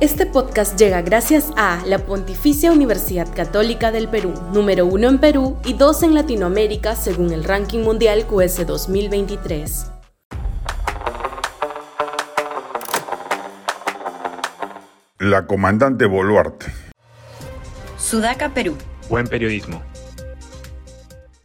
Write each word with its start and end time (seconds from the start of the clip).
Este 0.00 0.24
podcast 0.24 0.78
llega 0.78 1.02
gracias 1.02 1.52
a 1.58 1.84
la 1.84 1.98
Pontificia 1.98 2.72
Universidad 2.72 3.28
Católica 3.34 3.92
del 3.92 4.08
Perú, 4.08 4.32
número 4.50 4.86
uno 4.86 5.10
en 5.10 5.18
Perú 5.18 5.58
y 5.62 5.74
dos 5.74 6.02
en 6.02 6.14
Latinoamérica 6.14 6.96
según 6.96 7.32
el 7.32 7.44
ranking 7.44 7.80
mundial 7.80 8.26
QS 8.26 8.66
2023. 8.66 9.92
La 15.18 15.46
comandante 15.46 16.06
Boluarte. 16.06 16.72
Sudaca, 17.98 18.54
Perú. 18.54 18.78
Buen 19.10 19.26
periodismo. 19.26 19.82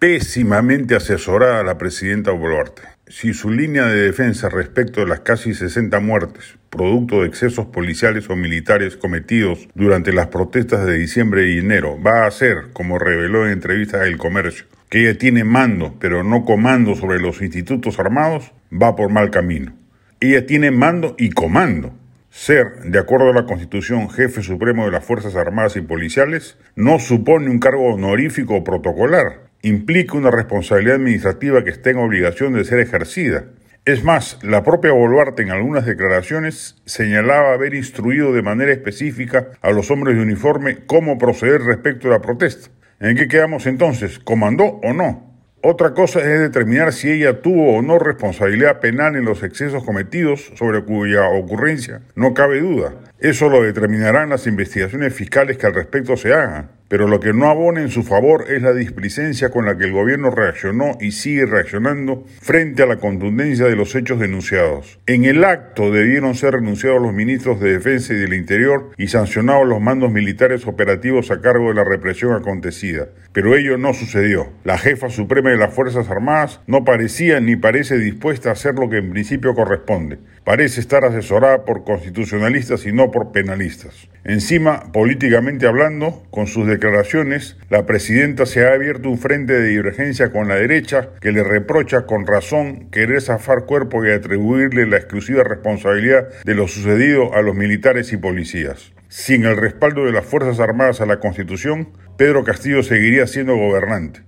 Pésimamente 0.07 0.93
asesorada 0.93 1.63
la 1.63 1.79
presidenta 1.79 2.29
Boluarte. 2.29 2.83
Si 3.07 3.33
su 3.33 3.49
línea 3.49 3.87
de 3.87 4.01
defensa 4.01 4.49
respecto 4.49 4.99
de 4.99 5.07
las 5.07 5.21
casi 5.21 5.55
60 5.55 5.99
muertes, 5.99 6.59
producto 6.69 7.21
de 7.21 7.27
excesos 7.27 7.65
policiales 7.65 8.29
o 8.29 8.35
militares 8.35 8.97
cometidos 8.97 9.67
durante 9.73 10.13
las 10.13 10.27
protestas 10.27 10.85
de 10.85 10.99
diciembre 10.99 11.51
y 11.51 11.57
enero, 11.57 11.99
va 11.99 12.27
a 12.27 12.29
ser, 12.29 12.67
como 12.71 12.99
reveló 12.99 13.47
en 13.47 13.53
entrevistas 13.53 14.01
del 14.01 14.17
comercio, 14.17 14.67
que 14.89 15.09
ella 15.09 15.17
tiene 15.17 15.43
mando, 15.43 15.95
pero 15.99 16.23
no 16.23 16.45
comando 16.45 16.93
sobre 16.93 17.19
los 17.19 17.41
institutos 17.41 17.97
armados, 17.97 18.51
va 18.71 18.95
por 18.95 19.11
mal 19.11 19.31
camino. 19.31 19.73
Ella 20.19 20.45
tiene 20.45 20.69
mando 20.69 21.15
y 21.17 21.31
comando 21.31 21.95
ser, 22.35 22.81
de 22.83 22.99
acuerdo 22.99 23.29
a 23.29 23.33
la 23.33 23.45
Constitución, 23.45 24.09
jefe 24.09 24.43
supremo 24.43 24.85
de 24.85 24.91
las 24.91 25.05
Fuerzas 25.05 25.37
Armadas 25.37 25.77
y 25.77 25.81
Policiales 25.81 26.57
no 26.75 26.99
supone 26.99 27.49
un 27.49 27.59
cargo 27.59 27.93
honorífico 27.93 28.55
o 28.55 28.63
protocolar. 28.63 29.44
Implica 29.61 30.17
una 30.17 30.31
responsabilidad 30.31 30.95
administrativa 30.95 31.63
que 31.63 31.71
está 31.71 31.89
en 31.89 31.97
obligación 31.97 32.53
de 32.53 32.65
ser 32.65 32.79
ejercida. 32.79 33.45
Es 33.85 34.03
más, 34.03 34.39
la 34.41 34.63
propia 34.63 34.93
Boluarte 34.93 35.43
en 35.43 35.51
algunas 35.51 35.85
declaraciones 35.85 36.81
señalaba 36.85 37.53
haber 37.53 37.75
instruido 37.75 38.33
de 38.33 38.41
manera 38.41 38.71
específica 38.71 39.51
a 39.61 39.71
los 39.71 39.91
hombres 39.91 40.15
de 40.15 40.23
uniforme 40.23 40.85
cómo 40.87 41.19
proceder 41.19 41.61
respecto 41.61 42.07
a 42.07 42.11
la 42.11 42.21
protesta. 42.21 42.71
¿En 42.99 43.15
qué 43.15 43.27
quedamos 43.27 43.67
entonces? 43.67 44.17
¿Comandó 44.17 44.79
o 44.83 44.93
no? 44.93 45.35
Otra 45.61 45.93
cosa 45.93 46.19
es 46.19 46.39
determinar 46.39 46.93
si 46.93 47.11
ella 47.11 47.41
tuvo 47.41 47.75
o 47.77 47.81
no 47.81 47.99
responsabilidad 47.99 48.79
penal 48.79 49.15
en 49.15 49.25
los 49.25 49.43
excesos 49.43 49.83
cometidos, 49.83 50.51
sobre 50.55 50.83
cuya 50.83 51.27
ocurrencia 51.29 52.01
no 52.15 52.33
cabe 52.33 52.61
duda. 52.61 52.93
Eso 53.19 53.49
lo 53.49 53.61
determinarán 53.61 54.29
las 54.29 54.47
investigaciones 54.47 55.13
fiscales 55.13 55.57
que 55.57 55.67
al 55.67 55.73
respecto 55.75 56.17
se 56.17 56.33
hagan 56.33 56.69
pero 56.87 57.07
lo 57.07 57.19
que 57.19 57.33
no 57.33 57.47
abona 57.47 57.81
en 57.81 57.89
su 57.89 58.03
favor 58.03 58.45
es 58.49 58.61
la 58.61 58.73
displicencia 58.73 59.49
con 59.49 59.65
la 59.65 59.77
que 59.77 59.85
el 59.85 59.91
gobierno 59.91 60.29
reaccionó 60.29 60.97
y 60.99 61.11
sigue 61.11 61.45
reaccionando 61.45 62.25
frente 62.41 62.83
a 62.83 62.85
la 62.85 62.97
contundencia 62.97 63.65
de 63.65 63.75
los 63.75 63.95
hechos 63.95 64.19
denunciados. 64.19 64.99
En 65.07 65.25
el 65.25 65.43
acto 65.43 65.91
debieron 65.91 66.35
ser 66.35 66.53
renunciados 66.53 67.01
los 67.01 67.13
ministros 67.13 67.59
de 67.59 67.73
Defensa 67.73 68.13
y 68.13 68.17
del 68.17 68.33
Interior 68.33 68.91
y 68.97 69.07
sancionados 69.07 69.67
los 69.67 69.81
mandos 69.81 70.11
militares 70.11 70.67
operativos 70.67 71.31
a 71.31 71.41
cargo 71.41 71.69
de 71.69 71.75
la 71.75 71.83
represión 71.83 72.33
acontecida, 72.33 73.07
pero 73.33 73.55
ello 73.55 73.77
no 73.77 73.93
sucedió. 73.93 74.49
La 74.63 74.77
jefa 74.77 75.09
suprema 75.09 75.49
de 75.49 75.57
las 75.57 75.73
Fuerzas 75.73 76.09
Armadas 76.09 76.61
no 76.67 76.83
parecía 76.83 77.39
ni 77.39 77.55
parece 77.55 77.97
dispuesta 77.97 78.49
a 78.49 78.53
hacer 78.53 78.75
lo 78.75 78.89
que 78.89 78.97
en 78.97 79.11
principio 79.11 79.55
corresponde. 79.55 80.19
Parece 80.43 80.79
estar 80.79 81.03
asesorada 81.03 81.65
por 81.65 81.83
constitucionalistas 81.83 82.85
y 82.85 82.91
no 82.91 83.09
por 83.09 83.31
penalistas. 83.31 84.07
Encima, 84.23 84.91
políticamente 84.91 85.67
hablando, 85.67 86.23
con 86.31 86.47
sus 86.47 86.67
declaraciones, 86.75 87.57
la 87.69 87.85
presidenta 87.85 88.45
se 88.45 88.65
ha 88.65 88.73
abierto 88.73 89.09
un 89.09 89.17
frente 89.17 89.53
de 89.53 89.67
divergencia 89.67 90.31
con 90.31 90.47
la 90.47 90.55
derecha 90.55 91.09
que 91.21 91.31
le 91.31 91.43
reprocha 91.43 92.05
con 92.05 92.27
razón 92.27 92.89
querer 92.91 93.21
zafar 93.21 93.65
cuerpo 93.65 94.05
y 94.05 94.11
atribuirle 94.11 94.85
la 94.85 94.97
exclusiva 94.97 95.43
responsabilidad 95.43 96.27
de 96.43 96.55
lo 96.55 96.67
sucedido 96.67 97.33
a 97.33 97.41
los 97.41 97.55
militares 97.55 98.11
y 98.13 98.17
policías. 98.17 98.91
Sin 99.07 99.45
el 99.45 99.55
respaldo 99.55 100.05
de 100.05 100.11
las 100.11 100.25
Fuerzas 100.25 100.59
Armadas 100.59 100.99
a 100.99 101.05
la 101.05 101.19
Constitución, 101.19 101.89
Pedro 102.17 102.43
Castillo 102.43 102.83
seguiría 102.83 103.27
siendo 103.27 103.55
gobernante. 103.55 104.21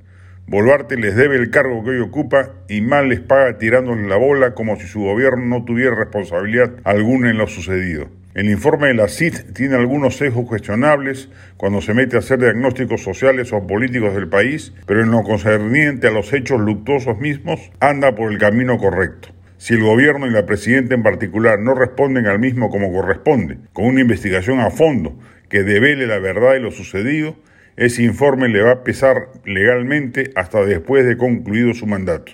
Boluarte 0.48 0.95
les 0.95 1.16
debe 1.16 1.36
el 1.36 1.50
cargo 1.50 1.83
que 1.83 1.89
hoy 1.89 1.99
ocupa 1.99 2.52
y 2.70 2.80
mal 2.80 3.10
les 3.10 3.20
paga 3.20 3.58
tirándole 3.58 4.08
la 4.08 4.16
bola 4.16 4.54
como 4.54 4.77
si 4.77 4.88
su 4.88 5.02
gobierno 5.02 5.45
no 5.45 5.66
tuviera 5.66 5.93
responsabilidad 5.93 6.72
alguna 6.86 7.30
en 7.30 7.38
lo 7.38 7.48
sucedido. 7.48 8.08
El 8.37 8.52
informe 8.52 8.89
de 8.89 8.93
la 8.93 9.08
CIT 9.08 9.53
tiene 9.55 9.77
algunos 9.77 10.17
sesgos 10.17 10.45
cuestionables 10.45 11.27
cuando 11.58 11.81
se 11.81 11.95
mete 11.95 12.17
a 12.17 12.20
hacer 12.20 12.37
diagnósticos 12.37 13.02
sociales 13.02 13.52
o 13.52 13.65
políticos 13.65 14.14
del 14.14 14.30
país, 14.30 14.75
pero 14.86 15.02
en 15.02 15.09
lo 15.09 15.23
concerniente 15.23 16.05
a 16.05 16.11
los 16.11 16.31
hechos 16.33 16.61
luctuosos 16.61 17.17
mismos, 17.17 17.71
anda 17.80 18.14
por 18.14 18.31
el 18.31 18.37
camino 18.37 18.77
correcto. 18.77 19.30
Si 19.58 19.73
el 19.73 19.81
gobierno 19.81 20.27
y 20.27 20.30
la 20.30 20.45
presidenta 20.45 20.93
en 20.93 21.02
particular 21.02 21.59
no 21.59 21.73
responden 21.73 22.27
al 22.27 22.37
mismo 22.37 22.70
como 22.70 22.93
corresponde, 22.93 23.58
con 23.73 23.86
una 23.86 24.02
investigación 24.02 24.59
a 24.59 24.69
fondo 24.69 25.17
que 25.49 25.64
devele 25.64 26.05
la 26.05 26.19
verdad 26.19 26.54
de 26.54 26.59
lo 26.59 26.69
sucedido, 26.69 27.36
ese 27.75 28.04
informe 28.04 28.49
le 28.49 28.61
va 28.61 28.71
a 28.71 28.83
pesar 28.83 29.30
legalmente 29.45 30.30
hasta 30.36 30.64
después 30.64 31.08
de 31.08 31.17
concluido 31.17 31.73
su 31.73 31.87
mandato. 31.87 32.33